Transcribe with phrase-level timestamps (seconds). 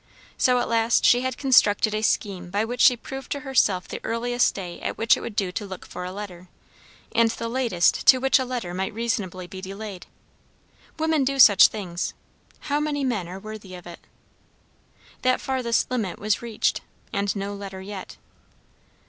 [0.35, 4.01] So at last she had constructed a scheme by which she proved to herself the
[4.03, 6.47] earliest day at which it would do to look for a letter,
[7.13, 10.07] and the latest to which a letter might reasonably be delayed.
[10.97, 12.15] Women do such things.
[12.61, 13.99] How many men are worthy of it?
[15.21, 16.81] That farthest limit was reached,
[17.13, 18.17] and no letter yet.